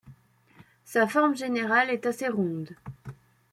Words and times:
Sa 0.83 1.05
forme 1.05 1.35
générale 1.35 1.91
est 1.91 2.07
assez 2.07 2.27
ronde. 2.27 2.73